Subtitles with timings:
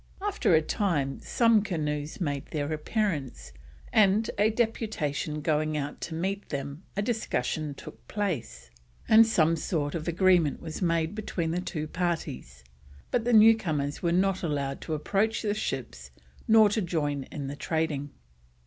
[0.19, 3.51] After a time some canoes made their appearance,
[3.93, 8.71] and on a deputation going out to meet them a discussion took place,
[9.07, 12.63] and some sort of an agreement was made between the two parties,
[13.11, 16.09] but the newcomers were not allowed to approach the ships
[16.47, 18.09] nor to join in the trading.